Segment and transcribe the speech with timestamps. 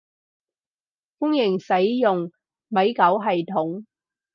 [1.19, 2.31] 歡迎使用
[2.69, 3.85] 米狗系統